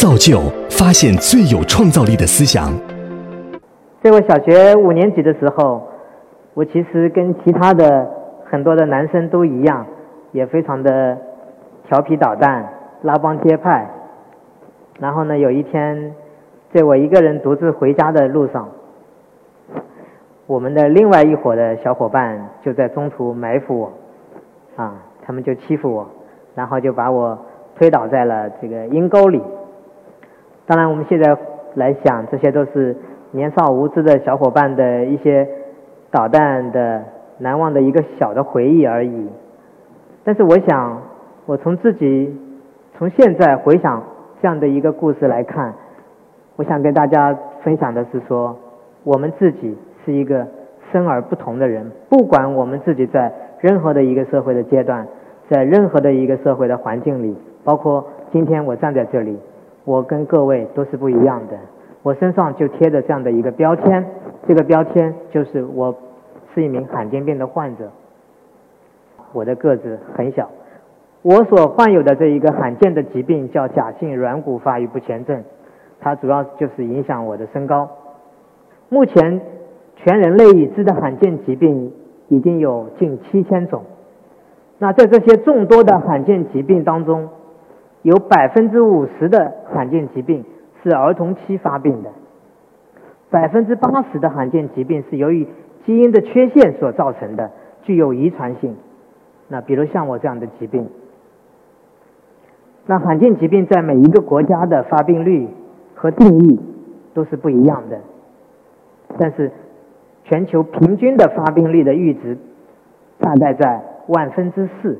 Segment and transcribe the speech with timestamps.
[0.00, 2.72] 造就发现最有创造力的思想。
[4.02, 5.86] 在我小学五年级的时候，
[6.54, 8.08] 我其实跟其他的
[8.50, 9.84] 很多的男生都一样，
[10.32, 11.18] 也非常的
[11.86, 12.66] 调皮捣蛋、
[13.02, 13.90] 拉帮结派。
[14.98, 16.14] 然后呢，有一天，
[16.72, 18.70] 在我一个人独自回家的路上，
[20.46, 23.92] 我们的另外一伙的小伙伴就在中途埋伏我，
[24.82, 24.94] 啊，
[25.26, 26.08] 他们就欺负我，
[26.54, 27.38] 然后就把我
[27.76, 29.42] 推倒在了这个阴沟里。
[30.70, 31.36] 当然，我们现在
[31.74, 32.96] 来想，这些都是
[33.32, 35.48] 年少无知的小伙伴的一些
[36.12, 37.02] 捣蛋的、
[37.38, 39.28] 难忘的一个小的回忆而已。
[40.22, 41.02] 但是，我想，
[41.46, 42.38] 我从自己
[42.96, 44.00] 从现在回想
[44.40, 45.74] 这样的一个故事来看，
[46.54, 48.56] 我想跟大家分享的是说，
[49.02, 50.46] 我们自己是一个
[50.92, 51.90] 生而不同的人。
[52.08, 55.04] 不管我们自己在任何的一个社会的阶段，
[55.48, 59.36] 在任何的一个社会的环境里，包括今天我站在这里。
[59.84, 61.58] 我跟各位都是不一样的，
[62.02, 64.04] 我身上就贴着这样的一个标签，
[64.46, 65.94] 这个标签就是我
[66.54, 67.90] 是一名罕见病的患者。
[69.32, 70.50] 我的个子很小，
[71.22, 75.44] 我所患有的这一个罕见的疾病叫假性软骨发育不全症，
[76.00, 77.88] 它主要就是影响我的身高。
[78.88, 79.40] 目前
[79.96, 81.92] 全人类已知的罕见疾病
[82.28, 83.84] 已经有近七千种，
[84.78, 87.28] 那在这些众多的罕见疾病当中，
[88.02, 90.44] 有百分之五十的罕见疾病
[90.82, 92.10] 是儿童期发病的，
[93.30, 95.46] 百分之八十的罕见疾病是由于
[95.84, 97.50] 基因的缺陷所造成的，
[97.82, 98.74] 具有遗传性。
[99.48, 100.88] 那比如像我这样的疾病，
[102.86, 105.48] 那罕见疾病在每一个国家的发病率
[105.94, 106.60] 和定义
[107.12, 108.00] 都是不一样的，
[109.18, 109.50] 但是
[110.24, 112.38] 全球平均的发病率的阈值
[113.18, 114.98] 大概在万分之四。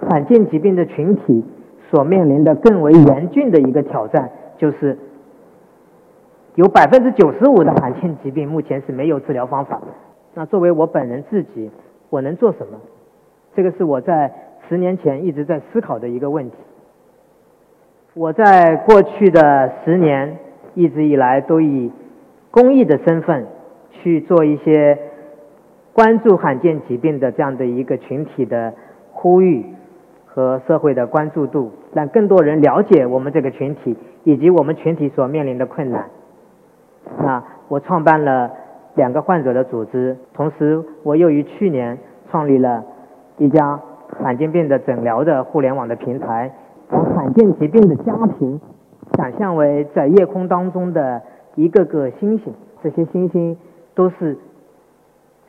[0.00, 1.44] 罕见疾病的群体
[1.90, 4.98] 所面临的更为严峻的一个挑战，就是
[6.54, 9.80] 有百分之九十五的罕见疾病目前是没有治疗方法。
[10.34, 11.70] 那作为我本人自己，
[12.10, 12.78] 我能做什么？
[13.54, 14.32] 这个是我在
[14.68, 16.56] 十年前一直在思考的一个问题。
[18.14, 20.36] 我在过去的十年
[20.74, 21.90] 一直以来都以
[22.50, 23.46] 公益的身份
[23.90, 24.98] 去做一些
[25.92, 28.74] 关注罕见疾病的这样的一个群体的
[29.12, 29.64] 呼吁。
[30.36, 36.10] 和社会的关注度，让更多人了解我们这个群体以及我们群体所面临的困难。
[37.24, 38.50] 那我创办了
[38.96, 41.98] 两个患者的组织，同时我又于去年
[42.30, 42.84] 创立了
[43.38, 43.80] 一家
[44.20, 46.52] 罕见病的诊疗的互联网的平台，
[46.90, 48.60] 把罕见疾病的家庭
[49.16, 51.22] 想象为在夜空当中的
[51.54, 52.52] 一个个星星，
[52.82, 53.56] 这些星星
[53.94, 54.36] 都是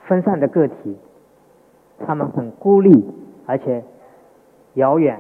[0.06, 0.98] 分散的个体，
[2.06, 3.06] 他们很孤立，
[3.46, 3.84] 而且。
[4.78, 5.20] 遥远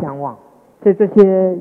[0.00, 0.38] 相望，
[0.80, 1.58] 在这些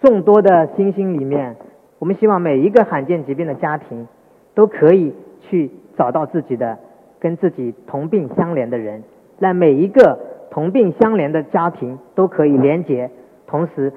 [0.00, 1.56] 众多的星星里面，
[1.98, 4.08] 我们希望每一个罕见疾病的家庭
[4.54, 6.78] 都可以去找到自己的
[7.20, 9.04] 跟自己同病相怜的人，
[9.38, 10.18] 让每一个
[10.50, 13.10] 同病相怜的家庭都可以连结，
[13.46, 13.92] 同时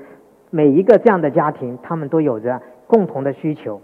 [0.50, 3.80] 每一个这样的家庭，他们都有着共同的需求，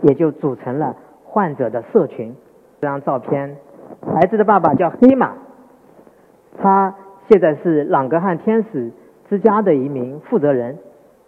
[0.00, 2.34] 也就组成了患者的社群。
[2.80, 3.56] 这张照片，
[4.14, 5.34] 孩子的爸爸叫黑马，
[6.62, 6.94] 他。
[7.28, 8.90] 现在是朗格汉天使
[9.28, 10.78] 之家的一名负责人。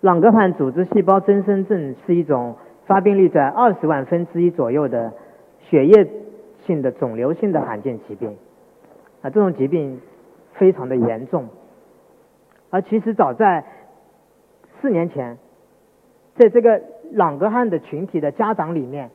[0.00, 2.56] 朗格汉组织细胞增生症是一种
[2.86, 5.12] 发病率在二十万分之一左右的
[5.58, 6.10] 血液
[6.64, 8.30] 性的肿瘤性的罕见疾病。
[9.20, 10.00] 啊，这种疾病
[10.54, 11.48] 非常的严重。
[12.70, 13.66] 而其实早在
[14.80, 15.36] 四年前，
[16.36, 16.80] 在这个
[17.12, 19.10] 朗格汉的群体的家长里面，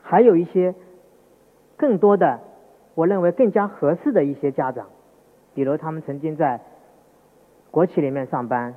[0.00, 0.76] 还有一些
[1.76, 2.38] 更多的，
[2.94, 4.86] 我认为更加合适的一些家长。
[5.54, 6.60] 比如他们曾经在
[7.70, 8.74] 国企里面上班，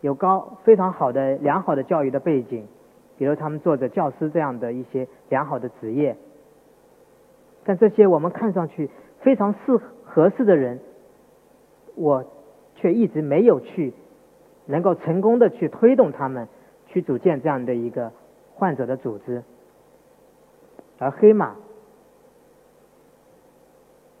[0.00, 2.66] 有高非常好的良好的教育的背景，
[3.18, 6.16] 比如他们做着教师这样的一些良好的职业，
[7.64, 8.88] 但这些我们看上去
[9.20, 10.80] 非常适合适的人，
[11.96, 12.24] 我
[12.76, 13.92] 却一直没有去
[14.66, 16.48] 能够成功的去推动他们
[16.86, 18.12] 去组建这样的一个
[18.54, 19.42] 患者的组织，
[20.98, 21.56] 而黑马，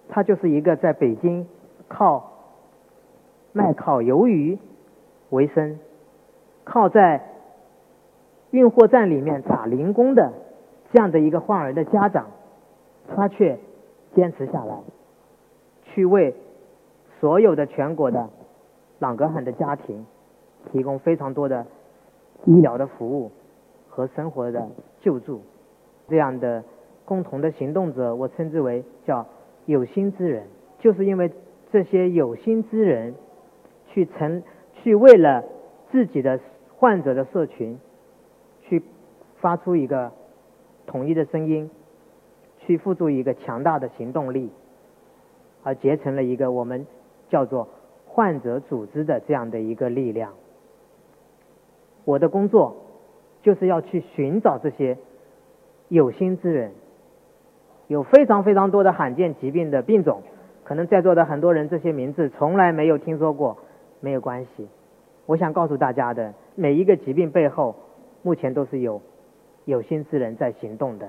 [0.08, 1.46] 他就是一个在北京。
[1.90, 2.30] 靠
[3.52, 4.58] 卖烤鱿鱼
[5.30, 5.80] 为生，
[6.62, 7.20] 靠在
[8.52, 10.32] 运货站里面打零工的
[10.92, 12.28] 这样的一个患儿的家长，
[13.08, 13.58] 他却
[14.14, 14.76] 坚持下来，
[15.82, 16.36] 去为
[17.18, 18.30] 所有的全国的
[19.00, 20.06] 朗格罕的家庭
[20.70, 21.66] 提供非常多的
[22.44, 23.32] 医疗的服务
[23.88, 24.68] 和生活的
[25.00, 25.42] 救助。
[26.08, 26.62] 这样的
[27.04, 29.26] 共同的行动者，我称之为叫
[29.66, 30.46] 有心之人，
[30.78, 31.32] 就是因为。
[31.72, 33.14] 这些有心之人，
[33.88, 34.42] 去成
[34.82, 35.44] 去为了
[35.90, 36.40] 自己的
[36.76, 37.78] 患者的社群，
[38.62, 38.82] 去
[39.38, 40.12] 发出一个
[40.86, 41.70] 统一的声音，
[42.58, 44.50] 去付诸一个强大的行动力，
[45.62, 46.86] 而结成了一个我们
[47.28, 47.68] 叫做
[48.06, 50.32] 患者组织的这样的一个力量。
[52.04, 52.76] 我的工作
[53.42, 54.98] 就是要去寻找这些
[55.88, 56.72] 有心之人，
[57.86, 60.22] 有非常非常多的罕见疾病的病种，
[60.70, 63.58] 可能在座的很多人这些名字从来没有听说过，
[63.98, 64.68] 没有关系。
[65.26, 67.74] 我想告诉大家的，每一个疾病背后，
[68.22, 69.02] 目前都是有
[69.64, 71.08] 有心之人在行动的。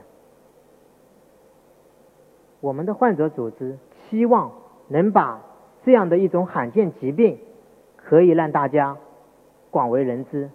[2.59, 3.77] 我们的患者组织
[4.09, 4.51] 希望
[4.87, 5.43] 能把
[5.85, 7.37] 这样的一种罕见疾病，
[7.95, 8.97] 可以让大家
[9.69, 10.49] 广为人知。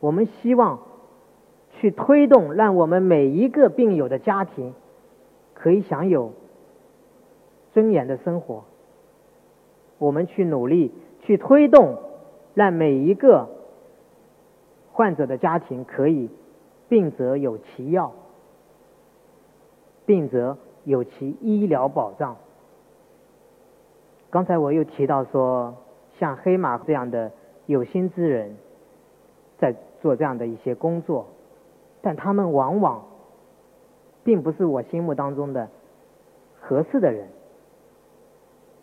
[0.00, 0.80] 我们希望
[1.70, 4.74] 去推动，让我们每一个病友的家庭
[5.54, 6.34] 可以享有
[7.72, 8.64] 尊严的生活。
[9.98, 10.92] 我们去努力。
[11.24, 11.98] 去推动，
[12.52, 13.48] 让每一个
[14.90, 16.28] 患者的家庭可以
[16.88, 18.10] 病则有其药，
[20.04, 22.38] 病则有其医疗保障。
[24.30, 25.76] 刚才我又提到说，
[26.18, 27.30] 像黑马这样的
[27.66, 28.56] 有心之人，
[29.58, 31.28] 在做这样的一些工作，
[32.00, 33.04] 但他们往往
[34.24, 35.68] 并不是我心目当中的
[36.60, 37.28] 合适的人。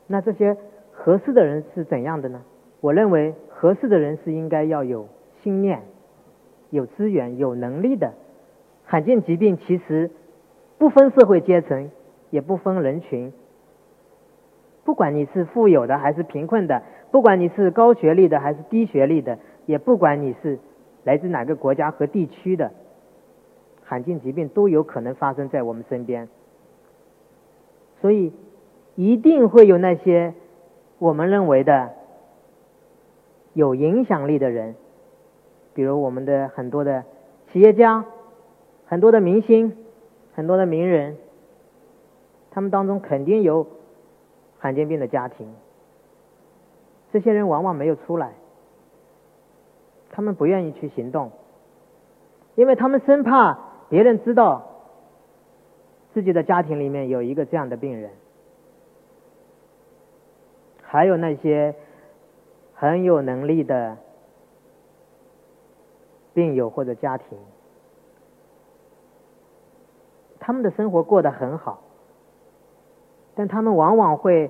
[0.09, 0.57] 那这些。
[1.01, 2.41] 合适的人是怎样的呢？
[2.81, 5.07] 我认为合适的人是应该要有
[5.41, 5.83] 心念、
[6.71, 8.11] 有资源、有能力的。
[8.83, 10.11] 罕见疾病其实
[10.77, 11.89] 不分社会阶层，
[12.31, 13.31] 也不分人群。
[14.83, 20.59] 不管你是富有的还是贫困的，不管你是高学历的还是低学历的，也不管你是
[21.05, 22.71] 来自哪个国家和地区的，
[23.85, 26.27] 罕见疾病都有可能发生在我们身边。
[28.01, 28.33] 所以
[29.00, 30.34] 一定会有那些。
[30.98, 31.94] 我们认为的
[33.54, 34.75] 有影响力的人，
[35.74, 37.06] 比如我们的很多的
[37.50, 38.04] 企业家、
[38.86, 39.78] 很多的明星、
[40.34, 41.16] 很多的名人，
[42.51, 43.66] 他们当中肯定有
[44.57, 45.54] 罕见病的家庭。
[47.13, 48.34] 这些人往往没有出来，
[50.12, 51.31] 他们不愿意去行动，
[52.56, 53.57] 因为他们生怕
[53.88, 54.66] 别人知道
[56.13, 58.12] 自己的家庭里面有一个这样的病人。
[60.91, 61.75] 还有那些
[62.74, 63.97] 很有能力的
[66.33, 67.38] 病友或者家庭，
[70.39, 71.83] 他们的生活过得很好，
[73.36, 74.50] 但他们往往会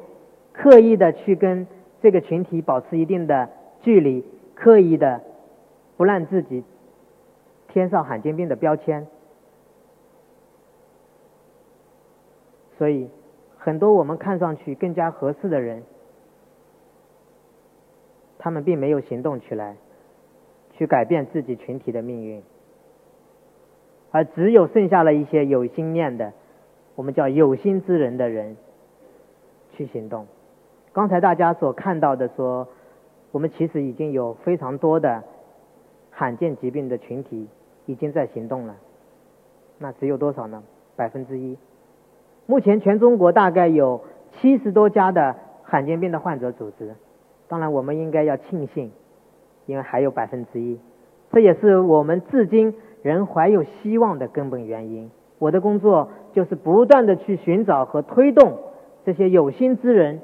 [0.53, 1.67] 刻意的去跟
[2.01, 3.49] 这个群体保持一定的
[3.81, 4.23] 距离，
[4.55, 5.19] 刻意的
[5.97, 6.63] 不让自己
[7.67, 9.07] 添上罕见病的标签，
[12.77, 13.09] 所以
[13.57, 15.83] 很多我们看上去更加合适的人。
[18.39, 19.75] 他们并没有行动起来，
[20.71, 22.41] 去改变自己群体的命运，
[24.11, 26.31] 而只有剩下了一些有心念的，
[26.95, 28.55] 我们叫有心之人的人
[29.73, 30.25] 去行动。
[30.93, 32.67] 刚才大家所看到的说，
[33.31, 35.21] 我们其实已经有非常多的
[36.09, 37.47] 罕见疾病的群体
[37.85, 38.77] 已经在行动了，
[39.77, 40.63] 那只有多少呢？
[40.95, 41.57] 百分之一。
[42.45, 44.01] 目前全中国大概有
[44.31, 46.95] 七十多家的罕见病的患者组织。
[47.49, 48.91] 当然，我们应该要庆幸，
[49.65, 50.79] 因为还有百分之一，
[51.31, 55.09] 这也是我们至今仍怀有希望的根本原因。
[55.39, 58.59] 我的工作就是不断的去寻找和推动
[59.03, 60.21] 这些有心之人，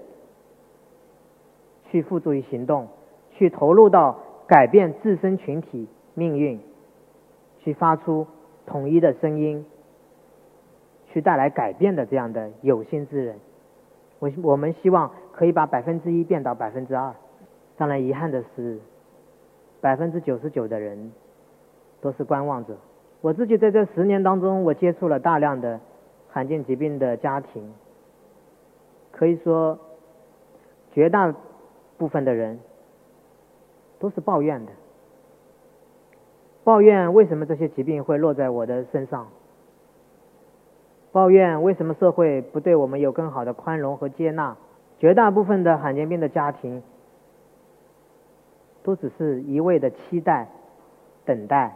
[1.89, 2.89] 去付诸于行动，
[3.31, 6.59] 去投入到改变自身群体命运，
[7.57, 8.27] 去发出
[8.67, 9.65] 统一的声音，
[11.07, 13.39] 去带来改变的这样的有心之人。
[14.19, 15.09] 我我们希望。
[15.35, 17.13] 可以把百分之一变到百分之二，
[17.75, 18.79] 当然遗憾的是，
[19.81, 21.11] 百分之九十九的人
[21.99, 22.77] 都是观望者。
[23.19, 25.81] 我自己在这十年当中，我接触了大量的
[26.29, 27.73] 罕见疾病的家庭，
[29.11, 29.77] 可以说
[30.93, 31.35] 绝大
[31.97, 32.57] 部分的人
[33.99, 34.71] 都是抱怨的，
[36.63, 39.27] 抱怨为什么这些疾病会落在我的身上，
[41.11, 44.55] 抱怨为什么社会不对我们有更好的宽容和接纳。
[44.97, 46.81] 绝大部分的罕见病的家庭，
[48.81, 50.47] 都只是一味的期待、
[51.25, 51.75] 等待，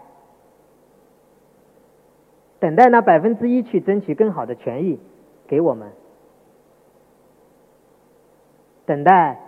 [2.59, 4.99] 等待那百分之一去争取更好的权益
[5.47, 5.91] 给我们，
[8.85, 9.39] 等待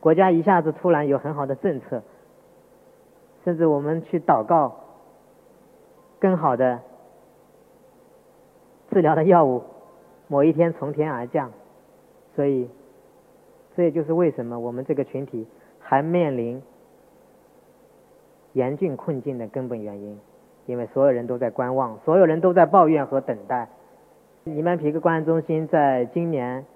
[0.00, 2.02] 国家一下子突然有很好的政策，
[3.42, 4.76] 甚至我们去祷告
[6.18, 6.80] 更好的
[8.90, 9.62] 治疗的药物，
[10.28, 11.50] 某一天从天而降，
[12.36, 12.68] 所以。
[13.78, 15.46] 这也就是为什么我们这个群体
[15.78, 16.60] 还面临
[18.52, 20.18] 严峻困境的根本原因，
[20.66, 23.68] 因为所有人都在观望，所有人都在抱怨和等待。
[24.42, 26.66] 尼曼皮克关爱中心在今年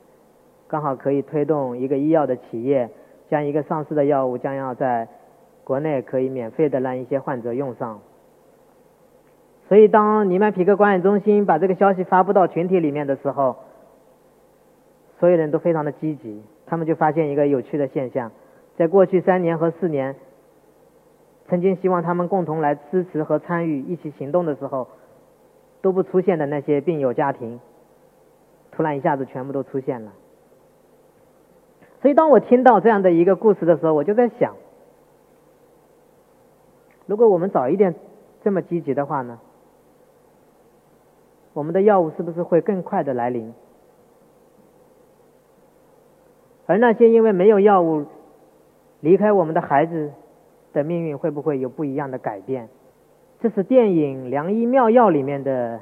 [0.69, 2.89] 刚好可以推动一个医药的企业，
[3.29, 5.09] 将一个上市的药物将要在
[5.65, 7.99] 国内可以免费的让一些患者用上。
[9.69, 13.57] 所以，当尼曼皮克关爱中心把这个消息发布到群体里面的时候，
[15.23, 16.43] 所有人都非常的积极。
[16.67, 18.33] 他们就发现一个有趣的现象，
[18.77, 20.17] 在过去三年和四年，
[21.47, 24.89] 曾经希望他们共同来支持和参与一起行动的时候，
[25.81, 27.61] 都不出现的那些病友家庭，
[28.73, 30.13] 突然一下子全部都出现了。
[32.01, 34.57] 所以，当我听到这样的一个故事的时候，我就在想，
[37.07, 37.95] 如果我们早一点
[38.43, 39.39] 这么积极的话呢？
[41.53, 43.55] 我们的药物是不是会更快的来临？
[46.67, 48.07] 而那些因为没有药物
[49.01, 50.13] 离开我们的孩子
[50.73, 52.69] 的命运会不会有不一样的改变？
[53.41, 55.81] 这是电影《良医妙药》里面的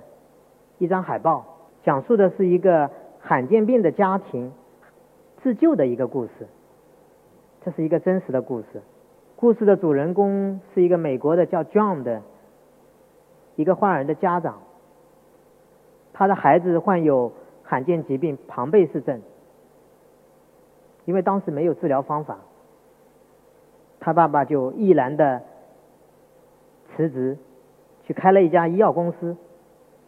[0.79, 1.45] 一张海报，
[1.85, 4.51] 讲述的是一个罕见病的家庭
[5.43, 6.49] 自救的一个故事。
[7.63, 8.81] 这是一个真实的故事。
[9.37, 12.23] 故事的主人公是一个美国的叫 John 的
[13.57, 14.61] 一个患儿的家长。
[16.15, 17.33] 他的孩子患有
[17.63, 19.21] 罕见疾病庞贝氏症，
[21.11, 22.39] 因为当时没有治疗方法，
[23.99, 25.43] 他爸爸就毅然的
[26.95, 27.37] 辞职，
[28.05, 29.37] 去开了一家医药公司，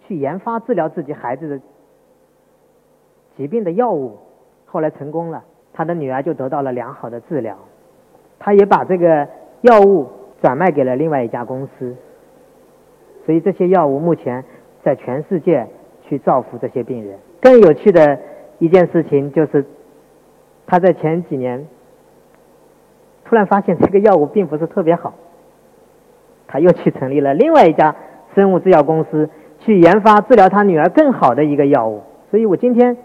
[0.06, 1.60] 去研发治疗自己孩子的
[3.36, 4.16] 疾病的药物。
[4.64, 5.42] 后来成功了，
[5.72, 7.58] 他的女儿就得到了良好的治疗。
[8.38, 9.28] 他也把这个
[9.62, 10.06] 药物
[10.40, 11.96] 转卖给了另外一家公司，
[13.26, 14.44] 所以这些药物目前
[14.84, 15.66] 在全世界。
[16.04, 17.18] 去造福这些病人。
[17.40, 18.18] 更有趣的
[18.58, 19.64] 一件事情就是，
[20.66, 21.66] 他在前几年
[23.24, 25.14] 突然发现这个药物并不是特别好，
[26.46, 27.94] 他又去成立了另外一家
[28.34, 29.28] 生物制药公司，
[29.60, 32.02] 去研发治疗他女儿更好的一个药物。
[32.30, 32.96] 所以我今天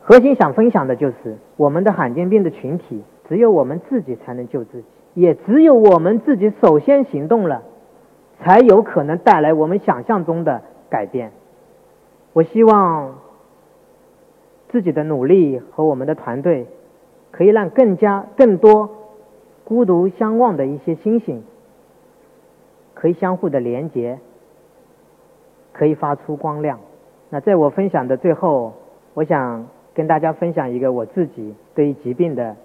[0.00, 4.84] 核心想分享的就是，我们的罕见病的群体，只有我们自己才能救自己，
[5.14, 7.62] 也只有我们自己首先行动了，
[8.40, 11.32] 才有可能带来我们想象中的改变。
[12.32, 13.18] 我希望
[14.68, 16.66] 自己的努力和我们的团队，
[17.38, 18.90] 可以让更加更多
[19.62, 21.44] 孤独相望的一些星星，
[22.94, 24.18] 可以相互的连接，
[25.72, 26.80] 可以发出光亮。
[27.30, 28.72] 那在我分享的最后，
[29.14, 32.56] 我想跟大家分享一个我自己对于疾病的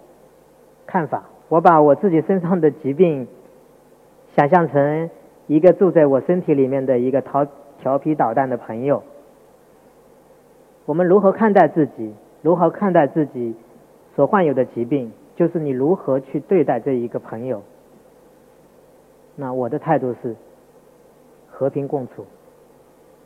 [0.87, 1.25] 看法。
[1.49, 3.27] 我把我自己身上的疾病
[4.35, 5.11] 想象成
[5.45, 7.45] 一个住在我身体里面的一个调
[7.79, 9.03] 调皮捣蛋的朋友。
[10.87, 12.15] 我们如何看待自己？
[12.41, 13.53] 如何看待自己
[14.15, 15.12] 所患有的疾病？
[15.36, 17.63] 就是你如何去对待这一个朋友。
[19.36, 20.36] 那我的态度是
[21.50, 22.25] 和平共处。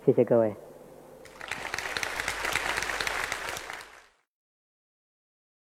[0.06, 0.54] 谢谢各位。